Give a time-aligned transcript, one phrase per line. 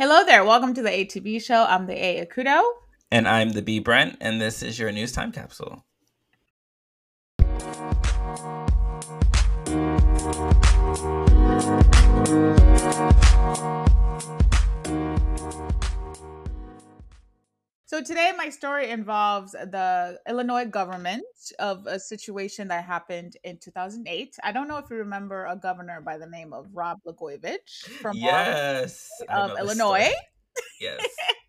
[0.00, 0.44] Hello there.
[0.44, 1.64] Welcome to the ATB show.
[1.64, 2.62] I'm the A Akudo.
[3.10, 5.84] And I'm the B Brent, and this is your news time capsule.
[17.88, 21.24] So today my story involves the Illinois government
[21.58, 24.36] of a situation that happened in 2008.
[24.44, 28.14] I don't know if you remember a governor by the name of Rob Blagojevich from
[28.14, 30.12] yes of Illinois.
[30.82, 31.00] Yes.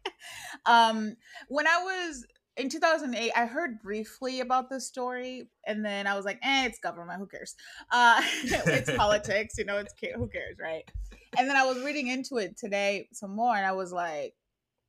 [0.65, 1.17] um,
[1.49, 2.25] when I was
[2.55, 6.79] in 2008, I heard briefly about this story, and then I was like, "Eh, it's
[6.79, 7.19] government.
[7.19, 7.53] Who cares?
[7.91, 9.55] Uh, it's politics.
[9.57, 10.89] You know, it's who cares, right?"
[11.37, 14.35] And then I was reading into it today some more, and I was like,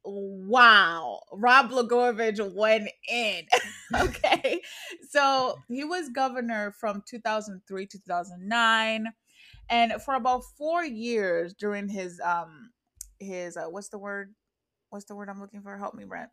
[0.04, 3.42] wow, Rob Blagojevich went in.
[4.00, 4.60] okay.
[5.08, 9.06] So he was governor from 2003 to 2009.
[9.68, 12.70] And for about four years during his, um,
[13.18, 14.34] his, uh, what's the word?
[14.90, 15.76] What's the word I'm looking for?
[15.76, 16.30] Help me, Brent.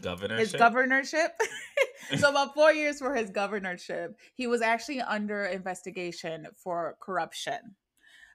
[0.00, 0.38] Governorship.
[0.38, 1.32] His governorship.
[2.18, 7.76] so about four years for his governorship, he was actually under investigation for corruption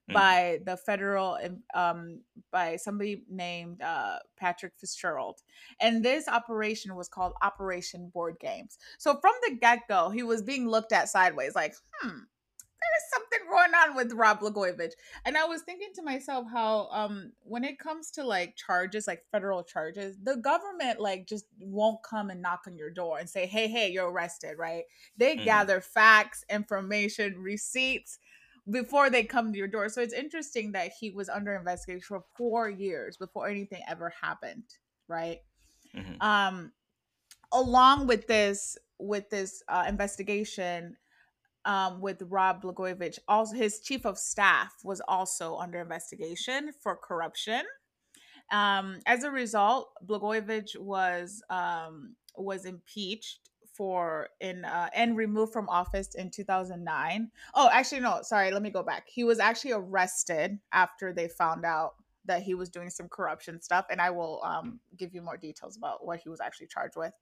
[0.10, 0.14] mm.
[0.14, 1.38] by the federal
[1.74, 2.22] um,
[2.52, 5.42] by somebody named uh, Patrick Fitzgerald,
[5.80, 8.78] and this operation was called Operation Board Games.
[8.98, 12.20] So from the get go, he was being looked at sideways, like, hmm.
[12.82, 14.94] There's something going on with Rob Blagojevich.
[15.26, 19.24] And I was thinking to myself how um when it comes to like charges, like
[19.32, 23.46] federal charges, the government like just won't come and knock on your door and say,
[23.46, 24.84] Hey, hey, you're arrested, right?
[25.18, 25.44] They mm.
[25.44, 28.20] gather facts, information, receipts,
[28.70, 29.90] before they come to your door.
[29.90, 34.64] So it's interesting that he was under investigation for four years before anything ever happened,
[35.08, 35.40] right?
[35.96, 36.22] Mm-hmm.
[36.22, 36.72] Um,
[37.52, 40.98] along with this, with this uh, investigation,
[41.66, 47.64] um, with Rob Blagojevich, also his chief of staff was also under investigation for corruption.
[48.52, 53.49] Um, as a result, Blagojevich was um, was impeached
[53.80, 57.32] for in uh, and removed from office in 2009.
[57.54, 59.08] Oh, actually no, sorry, let me go back.
[59.08, 61.94] He was actually arrested after they found out
[62.26, 65.78] that he was doing some corruption stuff and I will um, give you more details
[65.78, 67.14] about what he was actually charged with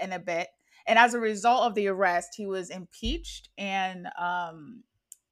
[0.00, 0.48] in a bit.
[0.88, 4.82] And as a result of the arrest, he was impeached and um,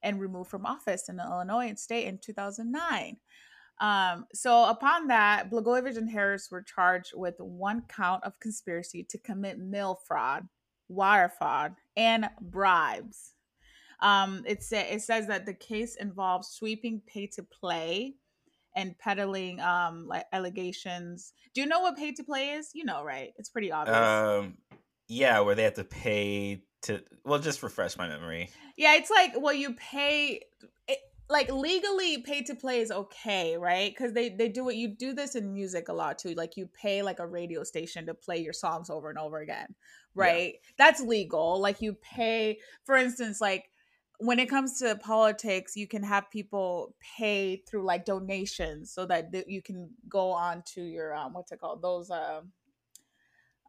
[0.04, 3.16] and removed from office in the Illinois state in 2009.
[3.80, 9.18] Um, so upon that, Blagojevich and Harris were charged with one count of conspiracy to
[9.18, 10.46] commit mail fraud
[10.90, 13.32] wire fraud, and bribes.
[14.00, 18.14] Um, it, sa- it says that the case involves sweeping pay to play
[18.74, 21.32] and peddling um, like allegations.
[21.54, 22.70] Do you know what pay to play is?
[22.74, 23.32] You know, right?
[23.36, 23.96] It's pretty obvious.
[23.96, 24.58] Um,
[25.08, 27.02] yeah, where they have to pay to.
[27.24, 28.50] Well, just refresh my memory.
[28.76, 30.42] Yeah, it's like well, you pay.
[30.88, 30.98] It,
[31.30, 35.12] like legally pay to play is okay right because they they do it you do
[35.14, 38.38] this in music a lot too like you pay like a radio station to play
[38.38, 39.74] your songs over and over again
[40.14, 40.70] right yeah.
[40.76, 43.70] that's legal like you pay for instance like
[44.18, 49.32] when it comes to politics you can have people pay through like donations so that
[49.32, 52.10] th- you can go on to your um what's it called those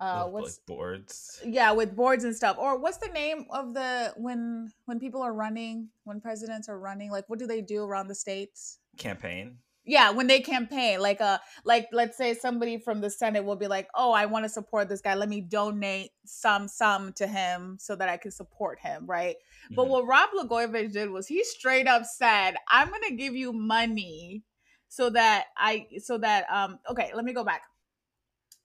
[0.01, 1.41] uh what's like boards?
[1.45, 2.57] Yeah with boards and stuff.
[2.59, 7.11] Or what's the name of the when when people are running when presidents are running
[7.11, 8.79] like what do they do around the states?
[8.97, 9.57] Campaign?
[9.85, 13.55] Yeah when they campaign like a uh, like let's say somebody from the senate will
[13.55, 15.13] be like oh i want to support this guy.
[15.13, 19.35] Let me donate some some to him so that i can support him right?
[19.35, 19.75] Mm-hmm.
[19.75, 24.43] but what Rob blagojevich did was he straight up said i'm gonna give you money
[24.87, 27.61] so that i so that um okay let me go back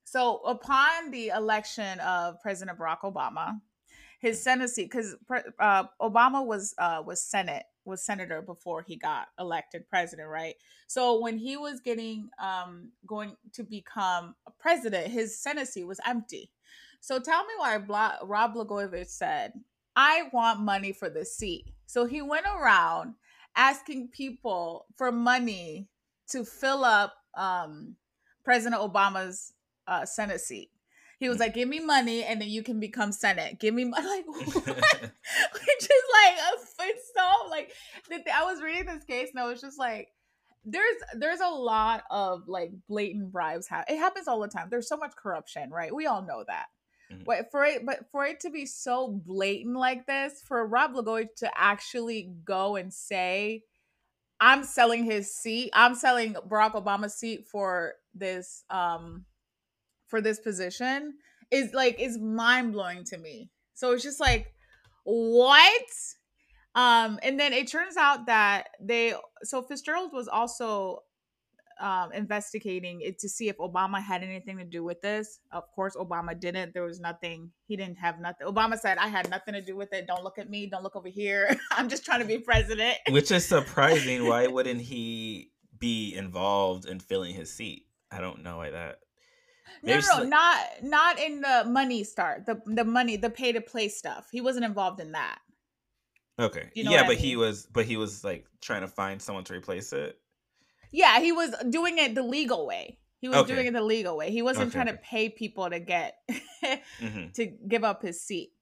[0.06, 3.60] so upon the election of president barack obama
[4.20, 5.14] his senate seat because
[5.58, 10.56] uh, obama was uh was senate was senator before he got elected president, right?
[10.88, 16.00] So when he was getting um going to become a president, his Senate seat was
[16.06, 16.50] empty.
[17.00, 19.52] So tell me why Bla- Rod Blagojevich said,
[19.94, 23.14] "I want money for the seat." So he went around
[23.54, 25.88] asking people for money
[26.28, 27.96] to fill up um,
[28.44, 29.52] President Obama's
[29.86, 30.70] uh, Senate seat.
[31.18, 33.58] He was like, "Give me money, and then you can become Senate.
[33.58, 34.64] Give me money." Like, what?
[34.64, 36.36] which is like,
[36.80, 37.72] it's so like.
[38.32, 40.08] I was reading this case, and I was just like,
[40.64, 43.66] "There's, there's a lot of like blatant bribes.
[43.68, 44.68] Ha- it happens all the time.
[44.70, 45.94] There's so much corruption, right?
[45.94, 46.66] We all know that."
[47.10, 47.22] Mm-hmm.
[47.24, 51.36] But for it, but for it to be so blatant like this, for Rob Blagojevich
[51.38, 53.62] to actually go and say,
[54.38, 55.70] "I'm selling his seat.
[55.72, 59.24] I'm selling Barack Obama's seat for this." um
[60.08, 61.14] for this position
[61.50, 63.50] is like is mind blowing to me.
[63.74, 64.52] So it's just like
[65.04, 65.82] what?
[66.74, 71.02] Um, and then it turns out that they so Fitzgerald was also
[71.80, 75.40] um, investigating it to see if Obama had anything to do with this.
[75.52, 76.74] Of course, Obama didn't.
[76.74, 77.50] There was nothing.
[77.66, 78.46] He didn't have nothing.
[78.46, 80.06] Obama said, "I had nothing to do with it.
[80.06, 80.66] Don't look at me.
[80.66, 81.56] Don't look over here.
[81.72, 84.26] I'm just trying to be president." Which is surprising.
[84.26, 87.86] why wouldn't he be involved in filling his seat?
[88.10, 88.98] I don't know why that.
[89.82, 90.28] No, no, like...
[90.28, 92.46] not not in the money start.
[92.46, 94.28] The the money, the pay to play stuff.
[94.30, 95.38] He wasn't involved in that.
[96.38, 96.70] Okay.
[96.74, 97.18] You know yeah, but mean?
[97.18, 100.18] he was but he was like trying to find someone to replace it.
[100.92, 102.98] Yeah, he was doing it the legal way.
[103.18, 103.54] He was okay.
[103.54, 104.30] doing it the legal way.
[104.30, 104.74] He wasn't okay.
[104.74, 106.18] trying to pay people to get
[106.64, 107.30] mm-hmm.
[107.34, 108.52] to give up his seat.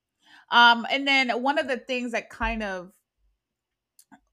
[0.51, 2.93] Um, and then one of the things that kind of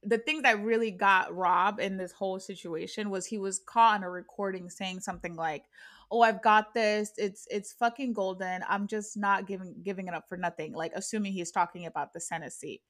[0.04, 4.04] the thing that really got Rob in this whole situation was he was caught on
[4.04, 5.66] a recording saying something like,
[6.12, 7.14] "Oh, I've got this.
[7.18, 8.64] It's it's fucking golden.
[8.68, 12.20] I'm just not giving giving it up for nothing." Like assuming he's talking about the
[12.20, 12.82] Senate seat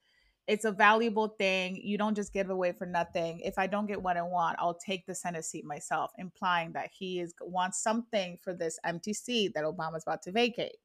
[0.48, 1.80] it's a valuable thing.
[1.82, 3.40] You don't just give away for nothing.
[3.42, 6.90] If I don't get what I want, I'll take the Senate seat myself, implying that
[6.92, 10.78] he is wants something for this empty seat that Obama's about to vacate.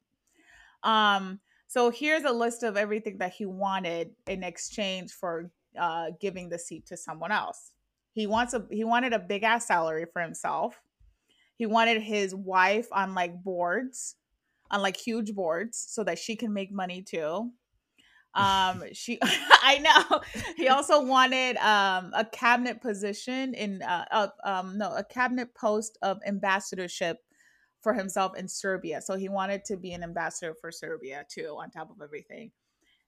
[0.83, 6.49] Um, so here's a list of everything that he wanted in exchange for uh, giving
[6.49, 7.73] the seat to someone else.
[8.13, 10.81] He wants a he wanted a big ass salary for himself.
[11.57, 14.15] He wanted his wife on like boards,
[14.69, 17.51] on like huge boards, so that she can make money too.
[18.35, 20.21] Um, she, I know.
[20.55, 25.97] He also wanted um a cabinet position in uh, uh um no a cabinet post
[26.01, 27.17] of ambassadorship
[27.81, 29.01] for himself in Serbia.
[29.01, 32.51] So he wanted to be an ambassador for Serbia too, on top of everything.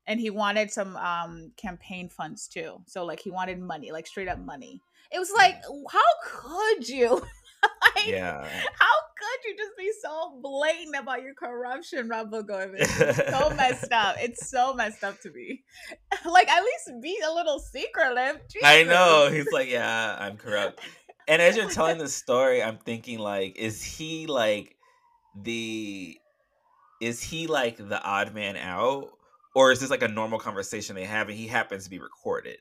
[0.07, 2.81] And he wanted some um campaign funds too.
[2.88, 4.81] So like he wanted money, like straight up money.
[5.12, 5.56] It was like,
[5.92, 7.22] how could you?
[8.06, 8.44] like, yeah.
[8.44, 12.75] How could you just be so blatant about your corruption, Rob Blagojevich?
[12.80, 14.16] It's so messed up.
[14.19, 15.63] It's so messed up to me.
[16.25, 18.42] Like, at least be a little secretive.
[18.51, 18.68] Jesus.
[18.68, 19.30] I know.
[19.31, 20.81] He's like, yeah, I'm corrupt.
[21.30, 24.75] And as you're telling the story, I'm thinking, like, is he like
[25.40, 26.18] the.
[27.00, 29.12] Is he like the odd man out?
[29.56, 32.57] Or is this like a normal conversation they have and he happens to be recorded?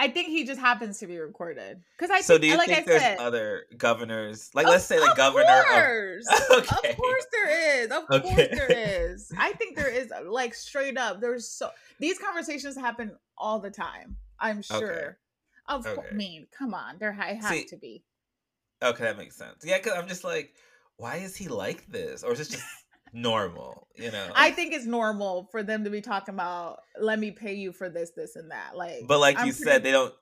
[0.00, 1.82] I think he just happens to be recorded.
[1.98, 4.50] Because I so think, do you like think I there's said, other governors?
[4.54, 5.44] Like, of, let's say the governor.
[5.44, 6.28] Course.
[6.50, 6.90] Of, okay.
[6.90, 7.90] of course there is.
[7.90, 8.20] Of okay.
[8.20, 9.32] course there is.
[9.36, 10.12] I think there is.
[10.12, 14.16] Uh, like straight up, there's so these conversations happen all the time.
[14.38, 14.92] I'm sure.
[14.92, 15.08] Okay.
[15.68, 16.08] Of okay.
[16.10, 18.04] I mean, come on, there has See, to be.
[18.82, 19.64] Okay, that makes sense.
[19.64, 20.54] Yeah, because I'm just like,
[20.96, 22.64] why is he like this, or is this just
[23.12, 24.26] normal, you know.
[24.34, 27.88] I think it's normal for them to be talking about let me pay you for
[27.88, 28.76] this, this, and that.
[28.76, 29.64] Like But like I'm you pretty...
[29.64, 30.14] said, they don't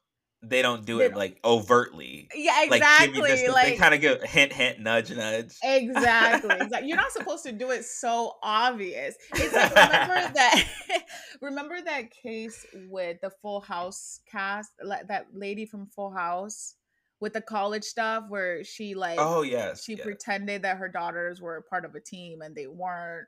[0.43, 2.29] they don't do it like overtly.
[2.35, 3.21] Yeah, exactly.
[3.21, 5.55] Like, this, like they kind of give hint, hint, nudge, nudge.
[5.63, 6.55] Exactly.
[6.61, 6.89] exactly.
[6.89, 9.17] You're not supposed to do it so obvious.
[9.35, 10.65] It's like remember that
[11.41, 14.73] remember that case with the Full House cast,
[15.09, 16.75] that lady from Full House
[17.21, 20.03] with the college stuff where she like oh yes she yes.
[20.03, 23.27] pretended that her daughters were part of a team and they weren't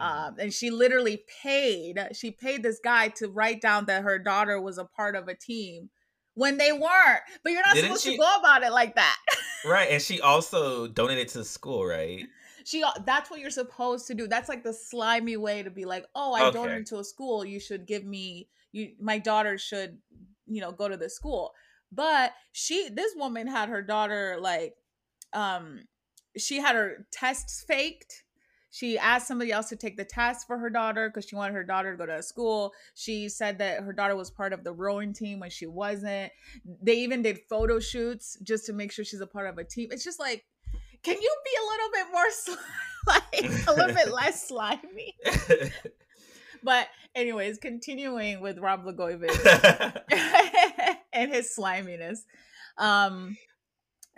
[0.00, 0.28] mm-hmm.
[0.28, 4.60] um, and she literally paid she paid this guy to write down that her daughter
[4.60, 5.90] was a part of a team
[6.34, 8.12] when they weren't but you're not Didn't supposed she...
[8.12, 9.16] to go about it like that
[9.64, 12.24] right and she also donated to the school right
[12.64, 16.04] she that's what you're supposed to do that's like the slimy way to be like
[16.14, 16.56] oh i okay.
[16.56, 19.98] donated to a school you should give me you my daughter should
[20.46, 21.52] you know go to the school
[21.92, 24.74] but she this woman had her daughter like
[25.32, 25.80] um
[26.36, 28.24] she had her tests faked
[28.70, 31.64] she asked somebody else to take the test for her daughter because she wanted her
[31.64, 32.72] daughter to go to school.
[32.94, 36.30] She said that her daughter was part of the rowing team when she wasn't.
[36.82, 39.88] They even did photo shoots just to make sure she's a part of a team.
[39.90, 40.44] It's just like,
[41.02, 42.66] can you be a little bit more sli-
[43.06, 45.16] like a little bit less slimy?
[46.62, 49.28] but anyways, continuing with Rob Blagojevich.
[51.12, 52.24] and his sliminess.
[52.76, 53.36] Um,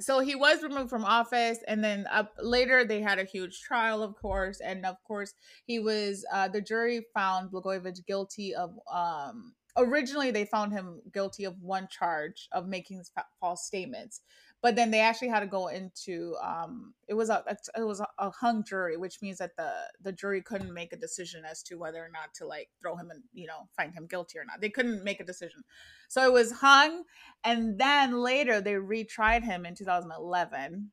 [0.01, 4.03] so he was removed from office and then uh, later they had a huge trial
[4.03, 5.35] of course and of course
[5.67, 11.45] he was uh, the jury found blagojevich guilty of um, originally they found him guilty
[11.45, 13.03] of one charge of making
[13.39, 14.23] false statements
[14.63, 17.43] but then they actually had to go into um, it was a
[17.77, 21.45] it was a hung jury which means that the the jury couldn't make a decision
[21.45, 24.39] as to whether or not to like throw him and you know find him guilty
[24.39, 24.61] or not.
[24.61, 25.63] They couldn't make a decision.
[26.09, 27.05] So it was hung
[27.45, 30.91] and then later they retried him in 2011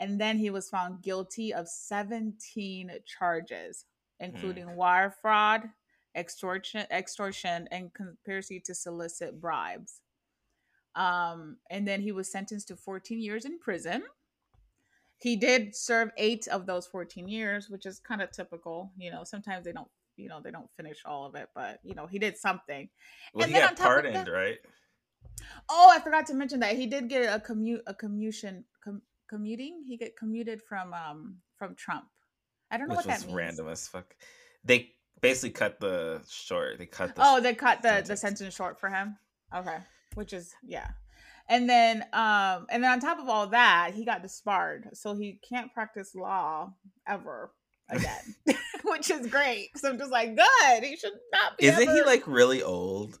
[0.00, 3.86] and then he was found guilty of 17 charges
[4.20, 4.74] including mm.
[4.74, 5.70] wire fraud
[6.16, 10.00] extortion extortion and conspiracy to solicit bribes
[10.98, 14.02] um, and then he was sentenced to 14 years in prison.
[15.18, 18.92] He did serve eight of those 14 years, which is kind of typical.
[18.98, 21.94] You know, sometimes they don't, you know, they don't finish all of it, but you
[21.94, 22.88] know, he did something.
[23.32, 24.58] Well, and he got pardoned, that, right?
[25.68, 29.84] Oh, I forgot to mention that he did get a commute a commutation com, commuting.
[29.86, 32.06] He get commuted from um from Trump.
[32.70, 33.36] I don't know Which what was that means.
[33.36, 34.14] random as fuck.
[34.64, 36.78] They basically cut the short.
[36.78, 38.20] They cut the Oh, they cut the the sentence.
[38.20, 39.16] sentence short for him.
[39.54, 39.78] Okay,
[40.14, 40.88] which is yeah.
[41.48, 45.40] And then um and then on top of all that, he got disbarred, so he
[45.48, 46.72] can't practice law
[47.06, 47.52] ever
[47.88, 48.34] again,
[48.84, 49.70] which is great.
[49.76, 50.82] So I'm just like, good.
[50.84, 51.66] He should not be.
[51.66, 53.18] Isn't he like really old?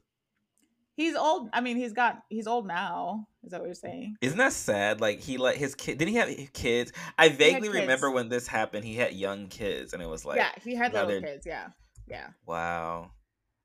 [0.94, 1.48] He's old.
[1.52, 3.28] I mean, he's got he's old now.
[3.44, 4.16] Is that what you're saying?
[4.20, 5.00] Isn't that sad?
[5.00, 5.96] Like he let his kid.
[5.96, 6.92] Did he have kids?
[7.16, 7.80] I vaguely kids.
[7.80, 8.84] remember when this happened.
[8.84, 11.46] He had young kids, and it was like, yeah, he had little they're- kids.
[11.46, 11.68] Yeah,
[12.08, 12.26] yeah.
[12.46, 13.12] wow.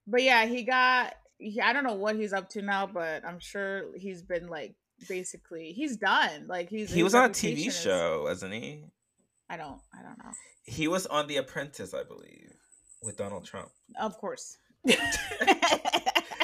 [0.05, 1.15] But yeah, he got.
[1.43, 4.75] He, I don't know what he's up to now, but I'm sure he's been like
[5.07, 6.47] basically he's done.
[6.47, 8.85] Like he's He was on a TV is- show, wasn't he?
[9.49, 9.79] I don't.
[9.97, 10.31] I don't know.
[10.65, 12.53] He was on The Apprentice, I believe,
[13.01, 13.69] with Donald Trump.
[13.99, 14.57] Of course.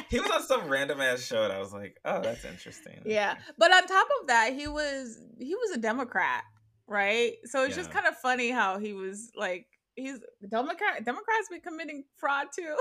[0.09, 2.99] He was on some random ass show, and I was like, oh, that's interesting.
[3.05, 6.43] yeah, but on top of that, he was he was a Democrat,
[6.87, 7.33] right?
[7.45, 10.17] So it's just kind of funny how he was like he's
[10.49, 11.05] Democrat.
[11.05, 12.75] Democrats be committing fraud too.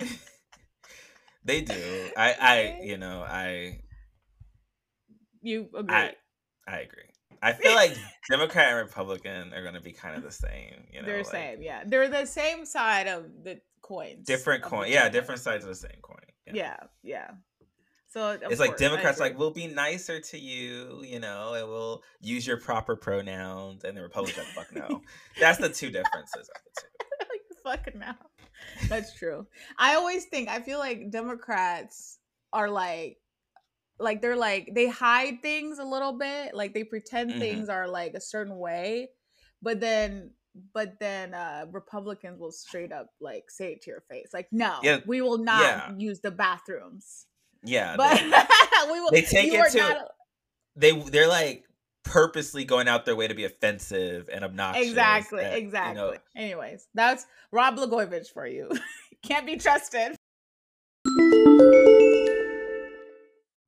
[1.44, 2.10] They do.
[2.16, 3.80] I, I, you know, I,
[5.42, 5.94] you agree?
[5.94, 6.14] I,
[6.66, 7.04] I agree.
[7.42, 7.96] I feel like
[8.28, 10.84] Democrat and Republican are going to be kind of the same.
[10.92, 11.82] You know, They're like, same, yeah.
[11.86, 14.26] They're the same side of the coins.
[14.26, 14.90] different coin.
[14.90, 16.18] Yeah, different sides of the same coin.
[16.52, 17.30] Yeah, yeah.
[18.08, 21.68] So It's like course, I Democrats like we'll be nicer to you, you know, and
[21.68, 25.00] we'll use your proper pronouns, and the Republicans fuck no.
[25.38, 26.86] That's the two differences of the two.
[27.72, 28.16] like fucking now.
[28.88, 29.46] That's true.
[29.78, 32.18] I always think I feel like Democrats
[32.52, 33.18] are like
[33.98, 37.38] like they're like they hide things a little bit, like they pretend Mhm.
[37.38, 39.10] things are like a certain way,
[39.62, 40.30] but then
[40.74, 44.30] but then uh Republicans will straight up like say it to your face.
[44.32, 45.92] Like, no, Yeah, we will not yeah.
[45.96, 47.26] use the bathrooms.
[47.62, 48.24] Yeah, But they,
[48.92, 50.08] we will they take it to- not-
[50.76, 51.64] they they're like
[52.04, 54.88] purposely going out their way to be offensive and obnoxious.
[54.88, 55.94] Exactly, and, you exactly.
[55.94, 58.70] know, Anyways, that's Rob Blagojevich for you.
[59.22, 60.16] Can't be trusted.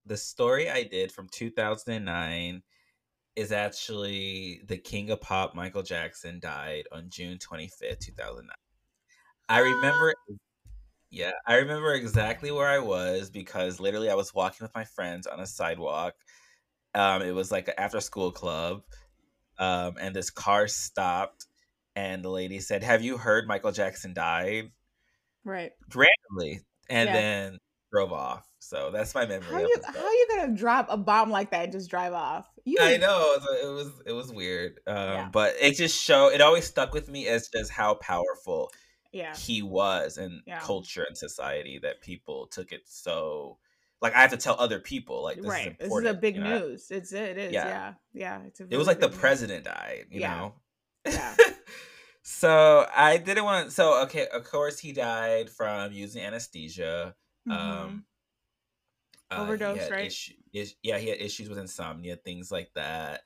[0.04, 2.62] the story I did from 2009
[3.34, 8.54] is actually the king of pop, Michael Jackson, died on June 25th, 2009.
[9.48, 10.14] I remember,
[11.10, 15.26] yeah, I remember exactly where I was because literally I was walking with my friends
[15.26, 16.14] on a sidewalk.
[16.94, 18.82] Um, it was like an after school club,
[19.58, 21.46] um, and this car stopped,
[21.96, 24.72] and the lady said, "Have you heard Michael Jackson died?"
[25.44, 25.72] Right.
[25.94, 27.12] Randomly, and Yeah.
[27.14, 27.58] then
[27.92, 28.46] drove off.
[28.58, 29.46] So that's my memory.
[29.52, 32.46] How you how you gonna drop a bomb like that and just drive off?
[32.64, 35.28] You I know it was it was weird, um, Yeah.
[35.32, 38.70] but it just show it always stuck with me as just how powerful
[39.12, 39.34] Yeah.
[39.36, 40.60] he was in Yeah.
[40.60, 43.58] culture and society that people took it so
[44.02, 45.76] like I have to tell other people like this right.
[45.80, 46.58] is This is a big you know?
[46.58, 46.90] news.
[46.90, 47.52] It's it is.
[47.52, 47.66] Yeah.
[47.66, 47.94] Yeah.
[48.12, 48.42] Yeah.
[48.48, 49.16] It's a It was like the news.
[49.18, 50.36] president died, you Yeah.
[50.36, 50.54] know.
[51.06, 51.36] Yeah.
[52.22, 53.72] so I didn't want.
[53.72, 57.14] So okay, of course he died from using anesthesia.
[57.48, 57.52] Mhm.
[57.52, 58.04] Um,
[59.30, 60.10] uh, Overdose, right?
[60.10, 63.22] issu- is- yeah, he had issues with insomnia, things like that.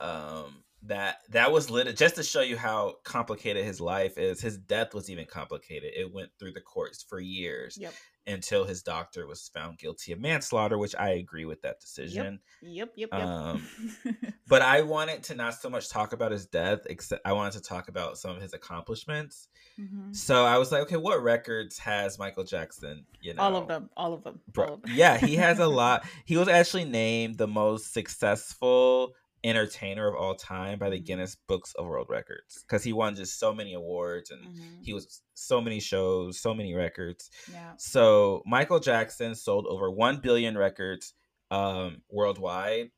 [0.00, 4.40] Um, that that was lit just to show you how complicated his life is.
[4.40, 5.92] His death was even complicated.
[5.96, 7.94] It went through the courts for years Yep.
[8.26, 12.40] Until his doctor was found guilty of manslaughter, which I agree with that decision.
[12.62, 12.92] Yep.
[12.96, 13.10] Yep.
[13.12, 13.14] Yep.
[13.14, 13.66] Um,
[14.48, 17.60] But I wanted to not so much talk about his death, except I wanted to
[17.60, 19.48] talk about some of his accomplishments.
[19.78, 20.14] Mhm.
[20.14, 23.04] So I was like, okay, what records has Michael Jackson?
[23.20, 23.90] You know, All of them.
[23.96, 24.40] All of them.
[24.56, 24.92] All of them.
[24.94, 26.04] yeah, he has a lot.
[26.24, 29.14] He was actually named the most successful
[29.46, 31.04] entertainer of all time by the Mhm.
[31.06, 34.84] Guinness Books of World Records because he won just so many awards and Mhm.
[34.84, 37.30] he was so many shows, so many records.
[37.52, 37.74] Yeah.
[37.78, 41.14] So Michael Jackson sold over one billion records
[41.50, 42.90] um, worldwide,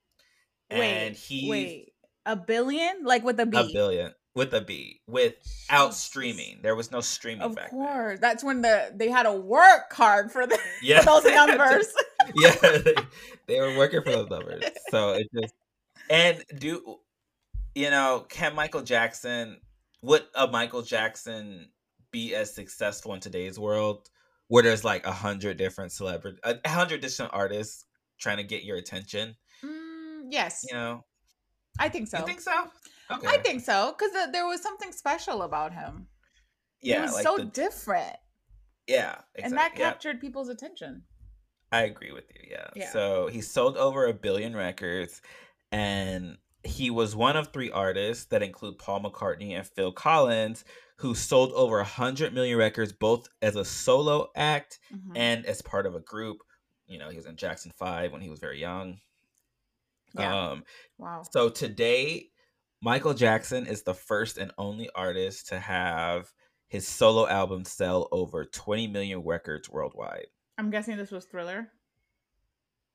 [0.70, 1.16] and Wait.
[1.16, 1.92] he Wait.
[2.24, 3.04] A billion?
[3.04, 3.58] Like with a B?
[3.58, 6.60] a billion with a B without streaming.
[6.62, 8.20] There was no streaming Of course.
[8.20, 11.00] That's when the they had to work hard for the Yeah.
[11.00, 11.92] for those numbers.
[12.36, 12.94] Yeah, they,
[13.46, 14.64] they were working for those numbers.
[14.90, 15.52] So it just
[16.10, 16.98] and do
[17.74, 19.58] you know can Michael Jackson
[20.02, 21.68] would a Michael Jackson
[22.10, 24.08] be as successful in today's world
[24.48, 27.84] where there's like a hundred different celebrities, a hundred different artists
[28.18, 29.36] trying to get your attention?
[29.64, 30.64] Mm, yes.
[30.68, 31.04] You know,
[31.78, 32.18] I think so.
[32.18, 32.68] you think so?
[33.10, 36.06] Okay, I think so because there was something special about him.
[36.80, 38.16] yeah, he was like so the, different,
[38.86, 39.80] yeah, and that exactly.
[39.80, 39.90] yeah.
[39.90, 41.02] captured people's attention.
[41.70, 42.48] I agree with you.
[42.50, 42.68] Yeah.
[42.74, 42.90] Yeah.
[42.90, 45.20] So he sold over a billion records,
[45.72, 50.64] and he was one of three artists that include Paul McCartney and Phil Collins,
[50.98, 55.12] who sold over a hundred million records, both as a solo act Mhm.
[55.16, 56.38] and as part of a group.
[56.90, 58.98] you know, he was in Jackson 5 when he was very young.
[60.14, 60.48] Yeah.
[60.52, 60.64] Um
[60.96, 61.22] wow.
[61.30, 62.30] so today
[62.80, 66.32] Michael Jackson is the first and only artist to have
[66.68, 70.28] his solo album sell over 20 million records worldwide.
[70.56, 71.70] I'm guessing this was Thriller.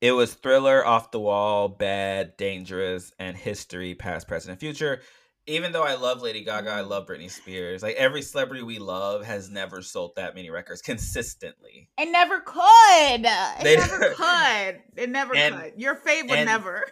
[0.04, 5.00] It was Thriller, Off the Wall, Bad, Dangerous, and History, Past, Present, and Future.
[5.48, 7.82] Even though I love Lady Gaga, I love Britney Spears.
[7.82, 11.90] Like every celebrity we love has never sold that many records consistently.
[11.98, 13.22] It never could.
[13.24, 14.82] It They- never could.
[15.02, 15.74] It never And- could.
[15.78, 16.84] Your and- never.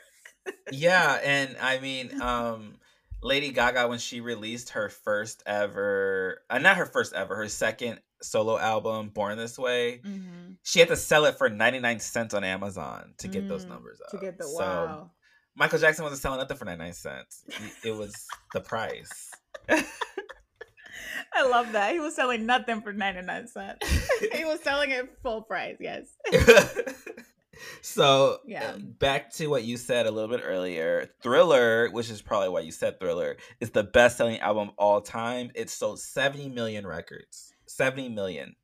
[0.71, 2.77] yeah, and I mean, um,
[3.21, 7.99] Lady Gaga when she released her first ever, uh, not her first ever, her second
[8.21, 10.57] solo album, Born This Way, Mhm.
[10.63, 13.69] she had to sell it for ninety nine cents on Amazon to get those Mm,
[13.69, 14.11] numbers up.
[14.11, 15.11] To get the So, wow.
[15.55, 17.43] Michael Jackson wasn't selling nothing for ninety nine cents.
[17.83, 18.13] It was
[18.53, 19.31] the price.
[21.33, 21.93] I love that.
[21.93, 23.87] He was selling nothing for 99 cents.
[24.33, 26.07] he was selling it full price, yes.
[27.81, 28.71] so Yeah.
[28.71, 32.61] uh, back to what you said a little bit earlier thriller which is probably why
[32.61, 37.50] you said thriller is the best-selling album of all time it sold 70 million records
[37.75, 38.55] 70 million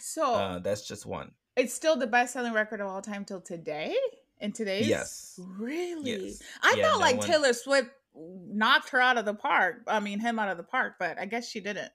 [0.00, 3.40] So uh, that's just one it's still the best selling record of all time till
[3.40, 3.94] today?
[4.40, 4.88] In today's?
[4.88, 6.28] yes Really?
[6.28, 6.42] Yes.
[6.62, 9.84] I Yeah, thought no like one- Taylor Swift knocked her out of the park.
[9.86, 11.90] I mean, him out of the park, but I guess she didn't.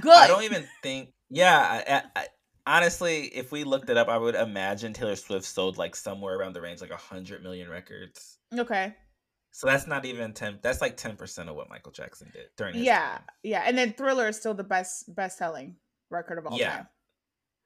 [0.00, 0.10] Good.
[0.12, 1.82] i don't even think yeah
[2.14, 2.26] I, I,
[2.66, 6.54] honestly if we looked it up i would imagine taylor swift sold like somewhere around
[6.54, 8.94] the range like 100 million records Okay.
[9.50, 12.84] so that's not even 10 that's like 10% of what michael jackson did during his
[12.84, 13.00] Yeah.
[13.16, 13.20] time.
[13.42, 13.64] Yeah.
[13.66, 15.76] And then Thriller is still the best best selling
[16.14, 16.76] record of all Yeah.
[16.76, 16.88] time.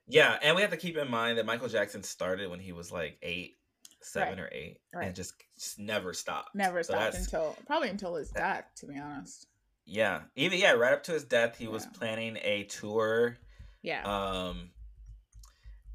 [0.06, 2.90] Yeah, and we have to keep in mind that Michael Jackson started when he was
[2.90, 3.58] like eight,
[4.00, 4.44] seven Right.
[4.44, 5.06] or eight, Right.
[5.08, 6.54] and just, just never stopped.
[6.54, 9.46] Never So stopped until probably until his death, to be honest.
[9.84, 13.36] Yeah, even yeah, right up to his death, he was planning a tour.
[13.82, 14.02] Yeah.
[14.04, 14.70] Um,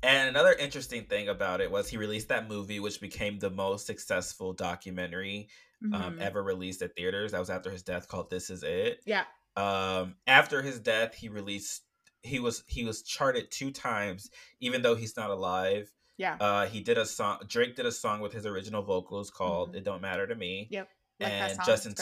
[0.01, 3.85] and another interesting thing about it was he released that movie, which became the most
[3.87, 5.49] successful documentary
[5.93, 6.21] um, Mhm.
[6.21, 7.31] ever released at theaters.
[7.33, 9.25] That was after his death, called "This Is It." yeah.
[9.57, 11.83] um after his death he released
[12.23, 14.29] he was he was charted two times
[14.61, 16.37] even though he's not alive Yeah.
[16.39, 19.77] uh he did a song drake did a song with his original vocals called Mhm.
[19.77, 20.89] it don't matter to me Yep.
[21.19, 21.95] Like and justin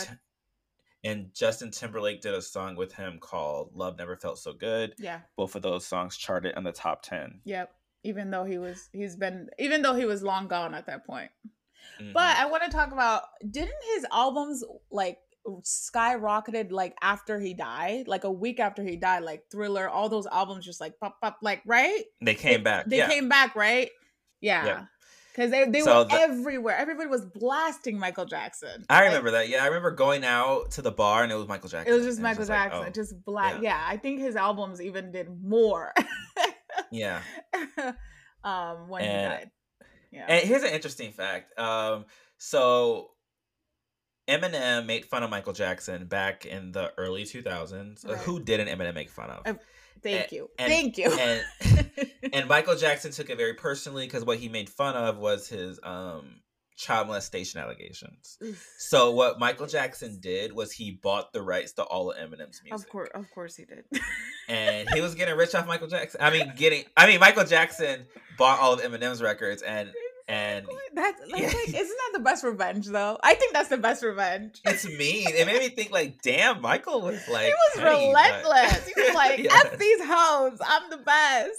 [1.03, 5.21] and justin timberlake did a song with him called love never felt so good Yeah.
[5.35, 7.73] both of those songs charted in the top 10 Yep.
[8.03, 11.29] Even though he was he's been even though he was long gone at that point.
[11.99, 12.13] Mhm.
[12.13, 18.07] But I want to talk about didn't his albums like skyrocketed like after he died,
[18.07, 21.37] like a week after he died, like Thriller, all those albums just like pop pop
[21.41, 22.03] like right?
[22.21, 23.89] they came back They yeah came back, right?
[24.39, 24.65] Yeah.
[24.65, 24.83] Yeah.
[25.35, 26.75] Cuz they they So were the- everywhere.
[26.77, 28.85] Everybody was blasting Michael Jackson.
[28.89, 31.47] i Like, remember that yeah i remember going out to the bar and it was
[31.47, 31.91] michael Jackson.
[31.93, 32.83] It was just And Michael like, Jackson.
[32.87, 33.55] oh, just black.
[33.61, 33.69] yeah.
[33.69, 33.85] Yeah.
[33.87, 35.93] I think his albums even did more
[36.91, 37.21] yeah
[38.43, 39.51] um when And- he died.
[40.11, 40.25] Yeah.
[40.27, 41.57] And here's an interesting fact.
[41.57, 42.03] Um,
[42.37, 43.11] so
[44.31, 48.05] Eminem made fun of Michael Jackson back in the early 2000s.
[48.05, 48.17] Uh, Right.
[48.21, 49.41] Who didn't Eminem make fun of?
[49.45, 49.53] Uh,
[50.01, 50.49] Thank and- you.
[50.57, 51.11] and- Thank you.
[51.11, 51.91] and
[52.33, 55.79] and Michael Jackson took it very personally because what he made fun of was his
[55.83, 56.41] um
[56.77, 58.39] child molestation allegations.
[58.79, 62.73] So what Michael Jackson did was he bought the rights to all of Eminem's music.
[62.73, 63.83] Of course, of course he did.
[64.49, 66.21] And he was getting rich off Michael Jackson.
[66.23, 69.91] I mean, getting I mean Michael Jackson bought all of Eminem's records and
[70.27, 71.35] and That's, Yeah.
[71.35, 73.17] like, isn't that the best revenge though?
[73.23, 74.59] I think that's the best revenge.
[74.65, 75.27] It's mean.
[75.29, 78.87] It made me think like, damn, Michael was like he was petty, but- relentless.
[78.87, 79.51] He was like, Yeah.
[79.53, 81.57] "F these hoes, I'm the best."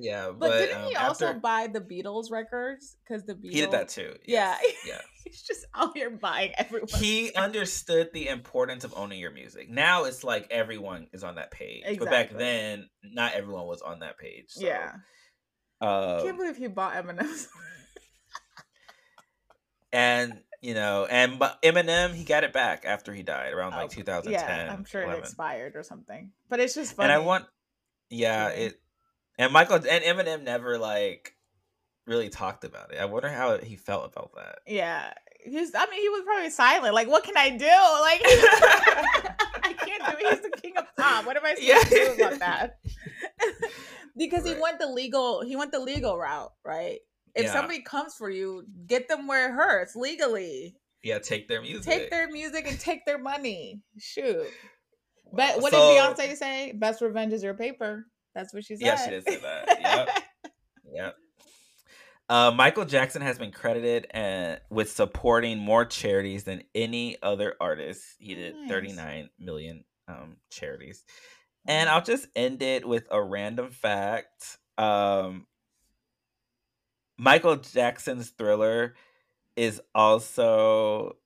[0.00, 2.96] Yeah, But, but, didn't um, he also after- buy the Beatles records?
[3.02, 4.14] Because the Beatles, he did that too.
[4.26, 4.56] Yeah.
[4.62, 5.00] yes, yeah.
[5.24, 6.88] He's just out here buying everyone.
[6.88, 9.68] He understood the importance of owning your music.
[9.68, 13.98] Now it's like everyone is on that page, but back then, not everyone was on
[13.98, 14.44] that page.
[14.50, 14.92] So, yeah,
[15.80, 17.48] I uh, can't believe he bought Eminem's.
[19.92, 23.84] And you know, and but Eminem, he got it back after he died around like
[23.84, 24.32] Oh, 2010.
[24.66, 26.32] yeah, I'm sure it expired or something.
[26.48, 27.12] But it's just funny.
[27.12, 27.44] And I want,
[28.10, 28.54] yeah, Yeah.
[28.54, 28.80] it,
[29.38, 31.36] and Michael and Eminem never like
[32.06, 32.98] really talked about it.
[33.00, 34.58] I wonder how he felt about that.
[34.66, 35.12] Yeah.
[35.44, 36.92] He's I mean, he was probably silent.
[36.92, 37.64] Like, what can I do?
[38.00, 38.20] Like
[39.62, 40.32] I can't do it.
[40.32, 41.24] He's the king of pop.
[41.24, 42.78] What am I supposed to do about that?
[44.16, 46.98] because he went the legal he went the legal route, right?
[47.34, 47.52] If Yeah.
[47.52, 50.76] somebody comes for you, get them where it hurts legally.
[51.02, 51.84] Yeah, take their music.
[51.84, 53.82] Take their music and take their money.
[53.98, 54.46] Shoot.
[55.32, 56.00] But what So- did
[56.32, 56.72] Beyonce say?
[56.72, 58.06] Best revenge is your paper.
[58.34, 58.86] That's what she said.
[58.86, 59.78] Yeah, she did say that.
[59.80, 60.08] Yep.
[60.92, 61.16] Yep.
[62.30, 68.04] Uh, Michael Jackson has been credited uh, with supporting more charities than any other artist.
[68.18, 68.68] He did Nice.
[68.70, 71.04] 39 million um, charities.
[71.66, 74.58] And I'll just end it with a random fact.
[74.76, 75.46] Um,
[77.18, 78.94] Michael Jackson's Thriller
[79.56, 81.16] is also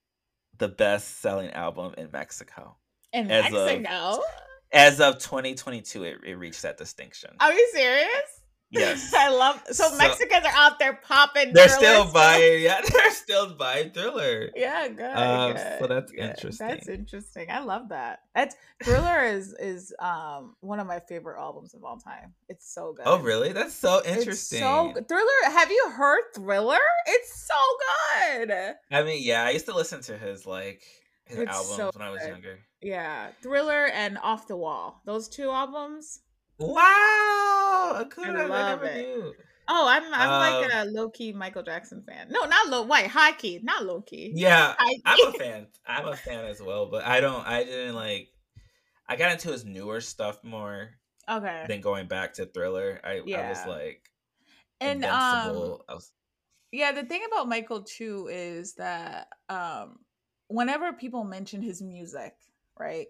[0.58, 2.76] the best selling album in Mexico.
[3.12, 4.22] In As of- Mexico?
[4.74, 7.30] As of 2022, it, it reached that distinction.
[7.40, 8.41] Are you serious?
[8.72, 9.12] Yes.
[9.16, 11.52] I love so, So- Mexicans are out there popping.
[11.52, 14.50] They're still buying, yeah, they're still buying Thriller.
[14.56, 15.04] Yeah, good.
[15.14, 16.20] Um, good, so that's good.
[16.22, 16.94] That's interesting.
[16.94, 17.50] interesting.
[17.50, 18.20] I love that.
[18.34, 22.32] That's Thriller is is um one of my favorite albums of all time.
[22.48, 23.04] It's so good.
[23.06, 23.52] Oh, really?
[23.52, 24.60] That's so It's interesting.
[24.60, 24.92] so.
[25.08, 25.28] Thriller.
[25.44, 26.78] Have you heard Thriller?
[27.06, 27.54] It's so
[28.48, 28.74] good.
[28.90, 30.82] I mean, yeah, I used to listen to his like
[31.24, 32.58] his It's albums so when I was younger.
[32.80, 35.00] Yeah, Thriller and Off the Wall.
[35.04, 36.20] Those two albums.
[36.58, 38.50] Wow, I could I have.
[38.50, 39.06] Love never it.
[39.06, 39.36] knew.
[39.68, 42.28] Oh, I'm I'm like Um, a low key Michael Jackson fan.
[42.30, 42.84] No, not low.
[42.86, 44.38] Wait, high key, not low key.
[44.38, 45.68] Yeah, I'm a fan.
[45.86, 47.46] I'm a fan as well, but I don't.
[47.46, 48.30] I didn't like.
[49.08, 50.92] I got into his newer stuff more
[51.28, 51.68] Okay.
[51.68, 53.00] than going back to Thriller.
[53.04, 54.10] I, I was like
[54.80, 55.84] And um, invincible.
[55.88, 56.12] Was,
[56.72, 60.00] Yeah, the thing about Michael too is that um
[60.48, 62.36] whenever people mention his music,
[62.78, 63.08] right?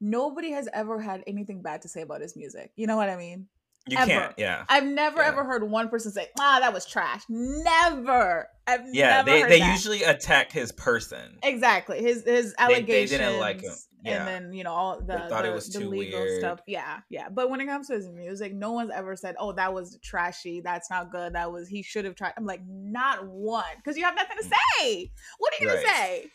[0.00, 2.72] Nobody has ever had anything bad to say about his music.
[2.76, 3.46] You know what I mean?
[3.88, 4.10] you ever.
[4.10, 4.34] can't.
[4.36, 5.28] Yeah, I've never Yeah.
[5.28, 8.48] ever heard one person say, "Ah, that was trash." Never.
[8.66, 9.22] I've yeah.
[9.22, 9.72] never They they that.
[9.72, 11.38] usually attack his person.
[11.42, 13.10] exactly his his They- they allegations.
[13.20, 13.72] didn't like him.
[14.04, 14.18] Yeah.
[14.18, 16.40] And then you know all the, thought it was the too legal weird.
[16.40, 16.60] stuff.
[16.66, 17.28] Yeah, yeah.
[17.30, 20.60] But when it comes to his music, no one's ever said, "Oh, that was trashy.
[20.60, 21.34] That's not good.
[21.34, 24.44] That was he should have tried." I'm like, not one, because you have nothing to
[24.44, 25.10] say.
[25.38, 25.96] What are you gonna Mm.
[25.96, 26.26] Say?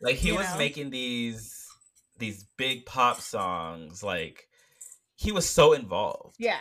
[0.00, 0.58] Like he you was know?
[0.58, 1.55] making these
[2.18, 4.02] these big pop songs.
[4.02, 4.48] Like
[5.14, 6.36] he was so involved.
[6.38, 6.58] Yeah,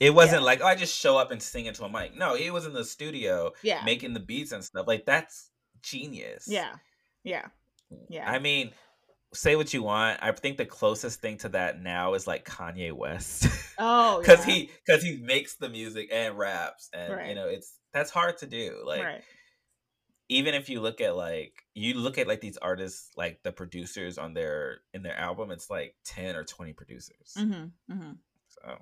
[0.00, 0.46] It wasn't Yeah.
[0.46, 2.16] like oh, I just show up and sing into a mic.
[2.16, 4.86] No, he was in the studio yeah, making the beats and stuff.
[4.86, 5.50] Like that's
[5.82, 6.44] genius.
[6.48, 6.74] yeah,
[7.22, 7.46] yeah,
[8.08, 8.30] yeah.
[8.30, 8.72] I mean,
[9.34, 10.18] say what you want.
[10.22, 13.46] I think the closest thing to that now is like Kanye West.
[13.78, 14.54] oh, Cuz yeah.
[14.54, 18.46] he cuz he makes the music and raps and you know, it's that's hard to
[18.46, 18.82] do.
[18.84, 19.22] Like right.
[20.28, 24.16] even if you look at like you look at like these artists like the producers
[24.18, 27.34] on their in their album it's like 10 or 20 producers.
[27.36, 28.12] Mm-hmm, mm-hmm.
[28.48, 28.78] So,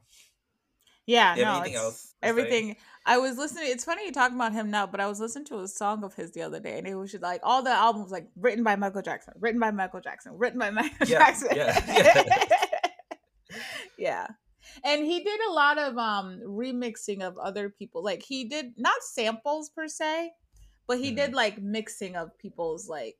[1.06, 2.02] Yeah, no, anything else?
[2.02, 2.14] to say?
[2.22, 2.76] everything
[3.06, 5.58] i was listening it's funny you talking about him now but i was listening to
[5.60, 8.12] a song of his the other day and it was just like all the albums
[8.12, 12.28] like written by michael jackson written by michael jackson written by michael Yeah, jackson yeah,
[13.98, 14.26] yeah
[14.84, 19.02] and he did a lot of um remixing of other people like he did not
[19.02, 20.30] samples per se
[20.86, 21.12] but he Mm-hmm.
[21.12, 23.16] did like mixing of people's like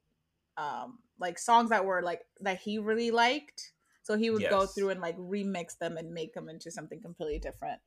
[0.56, 3.72] um like songs that were like that he really liked.
[4.02, 7.38] So he would go through and like remix them and make them into something completely
[7.38, 7.80] different.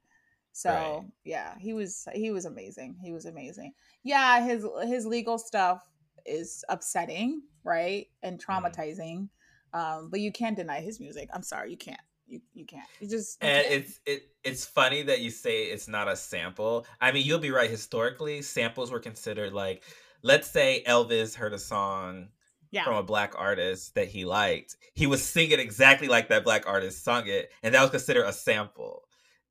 [0.53, 1.03] So Right.
[1.23, 2.97] yeah he was he was amazing.
[3.03, 3.73] He was amazing.
[4.03, 5.83] Yeah his his legal stuff
[6.25, 8.75] is upsetting right and Mm-hmm.
[8.79, 9.29] traumatizing
[9.73, 11.29] um but you can't deny his music.
[11.33, 13.73] I'm sorry you can't you you can't you just you And can't.
[13.73, 16.85] it's it it's funny that you say it's not a sample.
[17.01, 17.69] I mean, you'll be right.
[17.69, 19.83] Historically, samples were considered like,
[20.23, 22.29] let's say Elvis heard a song
[22.71, 24.75] yeah from a black artist that he liked.
[24.93, 28.33] He was singing exactly like that black artist sung it, and that was considered a
[28.33, 29.03] sample.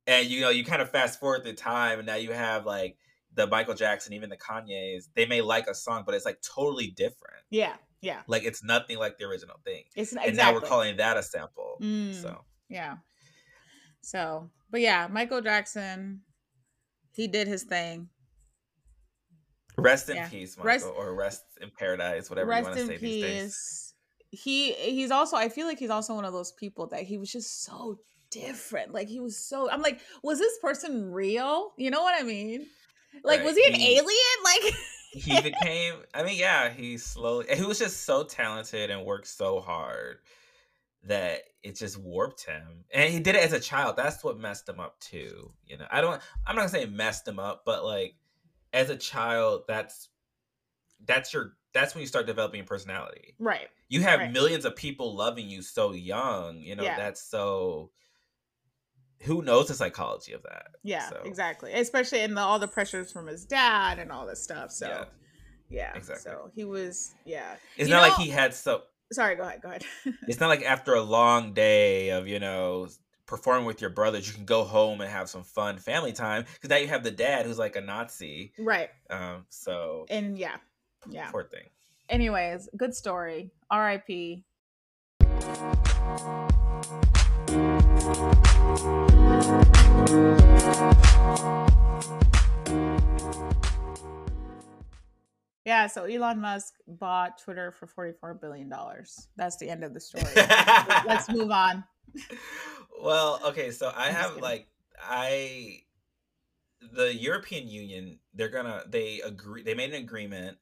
[0.07, 2.97] And you know, you kind of fast forward the time, and now you have like
[3.33, 5.09] the Michael Jackson, even the Kanye's.
[5.15, 7.43] They may like a song, but it's like totally different.
[7.51, 9.85] yeah yeah Like it's nothing like the original thing.
[9.97, 11.79] it's And exactly now we're calling that a sample.
[11.81, 12.15] Mm.
[12.15, 12.97] So Yeah.
[14.01, 16.23] So, but yeah, Michael Jackson,
[17.13, 18.09] he did his thing.
[19.77, 20.29] rest in Yeah.
[20.29, 23.95] peace, Michael, Rest- or rest in paradise, whatever you want to say these days.
[24.31, 27.31] He he's also I feel like he's also one of those people that he was
[27.31, 27.99] just so
[28.31, 28.93] different.
[28.93, 31.73] Like he was so I'm like, was this person real?
[31.77, 32.67] You know what I mean?
[33.23, 34.11] Like Right, was he an he- alien?
[34.45, 34.75] Like
[35.17, 39.61] he became i mean yeah he slowly he was just so talented and worked so
[39.61, 40.19] hard
[41.07, 44.69] that it just warped him and he did it as a child that's what messed
[44.69, 47.85] him up too you know i don't i'm not gonna say messed him up but
[47.85, 48.15] like
[48.73, 50.09] as a child that's
[51.05, 53.69] that's your that's when you start developing your personality Right.
[53.89, 54.33] you have Right.
[54.33, 56.97] millions of people loving you so young you know Yeah.
[56.97, 57.91] that's so
[59.23, 61.73] who knows the psychology of that Yeah, So, exactly.
[61.73, 64.71] Especially in the, all the pressures from his dad and all this stuff.
[64.71, 65.05] So yeah.
[65.71, 65.93] yeah.
[65.97, 66.31] exactly.
[66.31, 67.55] So he was yeah.
[67.79, 69.85] it's You not like he had so Sorry, go ahead, go ahead.
[70.29, 72.89] it's not like after a long day of you know
[73.27, 76.69] performing with your brothers you can go home and have some fun family time because
[76.71, 78.91] now you have the dad who's like a nazi right.
[79.11, 80.57] um so And yeah.
[81.09, 81.31] Yeah.
[81.31, 81.65] poor thing
[82.09, 84.09] anyways good story rip
[95.65, 100.01] yeah so elon musk bought twitter for 44 billion dollars that's the end of the
[100.01, 100.25] story
[101.07, 101.85] let's move on
[103.03, 104.69] well okay so i I'm have like
[105.01, 105.81] i
[106.93, 110.59] the European Union, they're gonna they agree they made an agreement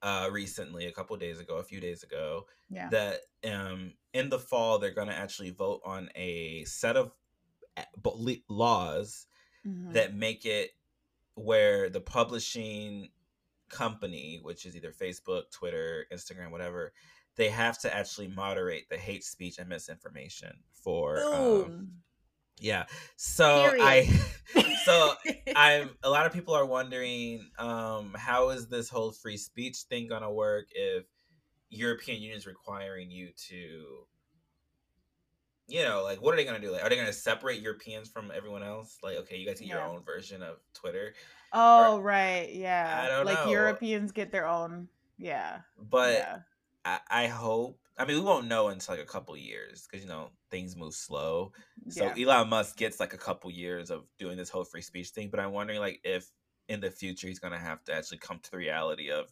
[0.00, 2.88] uh recently, a couple days ago, a few days ago, Yeah.
[2.90, 7.10] that um in the fall they're gonna actually vote on a set of
[8.04, 9.26] le- laws
[9.66, 9.92] Mhm.
[9.92, 10.70] that make it
[11.34, 13.10] where the publishing
[13.70, 16.92] company, which is either Facebook, Twitter, Instagram, whatever,
[17.36, 21.88] they have to actually moderate the hate speech and misinformation for um,
[22.60, 22.84] yeah.
[23.16, 24.04] So I
[24.84, 25.56] so Period.
[25.56, 30.08] I'm a lot of people are wondering um how is this whole free speech thing
[30.08, 31.04] going to work if
[31.70, 34.06] European Union is requiring you to
[35.70, 36.72] you know, like what are they going to do?
[36.72, 38.98] Like are they going to separate Europeans from everyone else?
[39.02, 41.14] Like okay, you guys get your own version of Twitter.
[41.52, 43.02] oh right, yeah.
[43.04, 43.50] I don't like know.
[43.50, 44.88] Europeans get their own.
[45.18, 45.60] Yeah.
[45.78, 46.38] But yeah.
[46.84, 47.78] I, I hope.
[47.98, 50.94] I mean, we won't know until like a couple years because you know things move
[50.94, 51.52] slow.
[51.88, 52.26] So yeah.
[52.26, 55.28] Elon Musk gets like a couple years of doing this whole free speech thing.
[55.30, 56.26] But I'm wondering like if
[56.68, 59.26] in the future he's gonna have to actually come to the reality of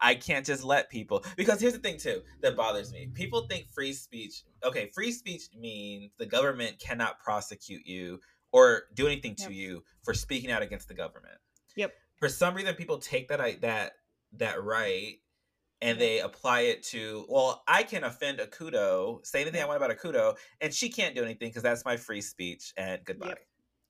[0.00, 3.10] I can't just let people because here's the thing too that bothers me.
[3.14, 4.44] People think free speech.
[4.64, 8.20] Okay, free speech means the government cannot prosecute you
[8.52, 9.52] or do anything to Yep.
[9.52, 11.38] you for speaking out against the government.
[11.76, 11.92] Yep.
[12.18, 13.92] For some reason, people take that i- that
[14.32, 15.16] that right
[15.82, 19.90] and they apply it to well i can offend Akudo say anything i want about
[19.96, 23.38] Akudo and she can't do anything because that's my free speech and goodbye Yep.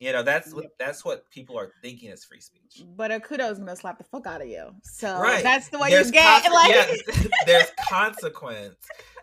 [0.00, 3.76] You know that's what that's what people are thinking is free speech But Akudo's gonna
[3.76, 4.74] slap the fuck out of you.
[4.82, 5.42] So Right.
[5.42, 6.42] that's the way There's you get.
[6.42, 8.76] conse- like there's consequence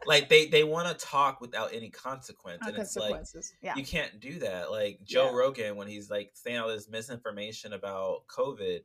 [0.06, 3.24] like they they want to talk without any consequence and it's like
[3.62, 3.74] yeah.
[3.76, 5.36] you can't do that like joe Yeah.
[5.36, 8.82] rogan when he's like saying all this misinformation about covid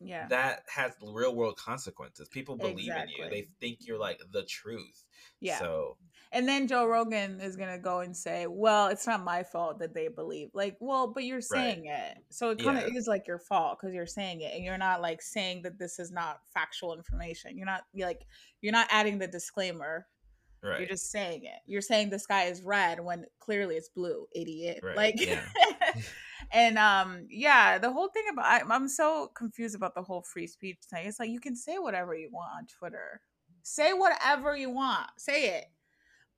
[0.00, 0.26] Yeah.
[0.28, 5.04] that has real world consequences people believe in you they think you're like the truth
[5.40, 5.58] yeah.
[5.58, 5.96] so
[6.36, 9.94] And then Joe Rogan is gonna go and say, "Well, it's not my fault that
[9.94, 12.98] they believe." Like, well, but you're saying it, so it kind of Yeah.
[12.98, 15.98] is like your fault because you're saying it, and you're not like saying that this
[15.98, 17.56] is not factual information.
[17.56, 18.26] You're not you're like
[18.60, 20.06] you're not adding the disclaimer.
[20.62, 21.60] right You're just saying it.
[21.64, 24.80] You're saying the sky is red when clearly it's blue, idiot.
[24.82, 25.40] Right, Like, yeah.
[26.52, 30.46] and um, yeah, the whole thing about I, I'm so confused about the whole free
[30.48, 31.06] speech thing.
[31.06, 33.22] It's like you can say whatever you want on Twitter.
[33.62, 35.08] Say whatever you want.
[35.16, 35.64] Say it.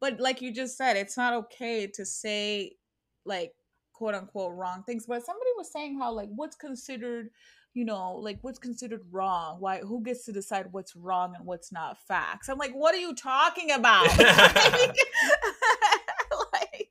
[0.00, 2.76] But like you just said, it's not okay to say
[3.24, 3.52] like
[3.92, 5.06] quote unquote wrong things.
[5.06, 7.30] But somebody was saying how like what's considered,
[7.74, 9.56] you know, like what's considered wrong?
[9.60, 12.48] Why who gets to decide what's wrong and what's not facts?
[12.48, 14.08] I'm like, what are you talking about?
[16.52, 16.90] like,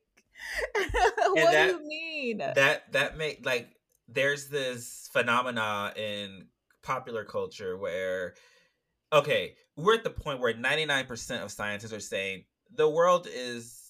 [1.34, 2.38] what that- do you mean?
[2.40, 3.70] that that make like
[4.08, 6.48] there's this phenomena in
[6.84, 8.34] popular culture where
[9.12, 12.44] okay we're at the point where 99% of scientists are saying
[12.76, 13.82] the world is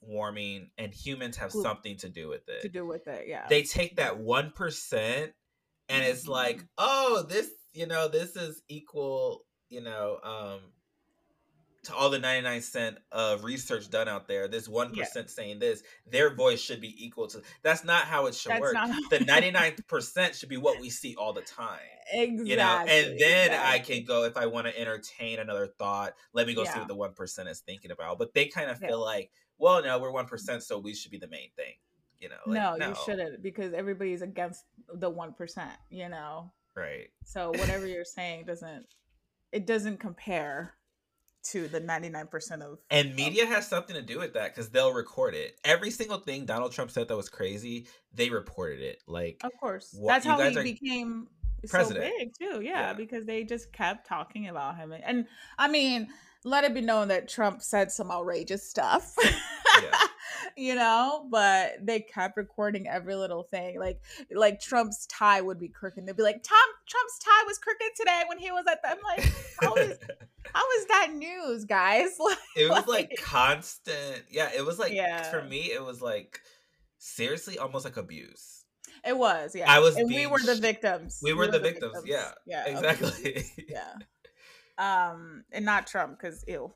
[0.00, 2.62] warming and humans have something to do with it.
[2.62, 3.46] to do with it, yeah.
[3.48, 5.32] they take that 1%
[5.88, 6.68] and it's like Mhm.
[6.78, 10.60] oh this you know this is equal you know um
[11.84, 16.34] to all the 99 cent of research done out there this 1% saying this their
[16.34, 18.74] voice should be equal to that's not how it should That's work.
[18.74, 21.78] not the 99% should be what we see all the time
[22.12, 22.50] exactly.
[22.50, 22.84] you know?
[22.88, 26.64] And then i can go if i want to entertain another thought let me go
[26.64, 28.88] see what the 1% is thinking about but they kind of Yeah.
[28.88, 31.74] feel like well no we're 1% so we should be the main thing
[32.20, 32.36] you know?
[32.46, 36.52] Like, no, you shouldn't because everybody's against the one percent, you know.
[36.74, 37.08] right.
[37.24, 38.86] So whatever you're saying doesn't
[39.52, 40.74] it doesn't compare
[41.44, 44.70] to the ninety nine percent of And media has something to do with that because
[44.70, 45.58] they'll record it.
[45.64, 49.02] Every single thing Donald Trump said that was crazy, they reported it.
[49.06, 49.94] Like, Of course.
[49.98, 51.28] What- That's how he became
[51.68, 52.04] president.
[52.06, 52.60] so big too.
[52.62, 52.92] Yeah, Yeah.
[52.94, 54.92] because they just kept talking about him.
[54.92, 55.26] And
[55.58, 56.08] I mean,
[56.44, 59.14] let it be known that Trump said some outrageous stuff.
[59.82, 59.98] Yeah.
[60.56, 63.78] you know, but they kept recording every little thing.
[63.80, 66.06] Like like Trump's tie would be crooked.
[66.06, 68.98] They'd be like, Tom Trump's tie was crooked today when he was at the I'm
[69.02, 69.98] like, how is
[70.52, 72.10] how is that news, guys?
[72.20, 74.22] Like, it was like like- constant.
[74.30, 75.22] Yeah, it was like Yeah.
[75.24, 76.40] for me, it was like
[76.98, 78.64] seriously almost like abuse.
[79.04, 79.70] it was, yeah.
[79.70, 81.20] I was and we were the victims.
[81.22, 81.96] We were the victims.
[82.04, 82.64] Yeah, Yeah.
[82.66, 83.08] exactly.
[83.30, 83.50] abuse.
[83.68, 83.94] yeah.
[84.78, 86.72] Um, and not Trump because ew.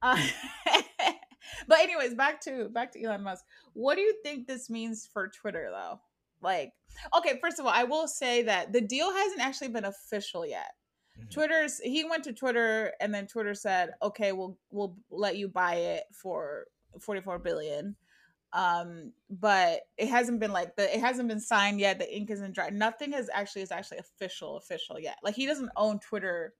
[0.00, 0.20] Uh,
[1.68, 3.44] but anyways, back to back to Elon Musk.
[3.74, 6.00] What do you think this means for Twitter though?
[6.40, 6.72] Like,
[7.16, 10.72] okay, first of all, I will say that the deal hasn't actually been official yet.
[11.18, 11.30] Mhm.
[11.30, 15.74] Twitter's he went to Twitter and then Twitter said, "Okay, we'll we'll let you buy
[15.76, 16.66] it for
[17.00, 17.96] 44 billion."
[18.54, 21.98] Um, but it hasn't been like the it hasn't been signed yet.
[21.98, 22.70] The ink isn't dry.
[22.70, 25.16] Nothing has actually is actually official official yet.
[25.22, 26.54] Like he doesn't own Twitter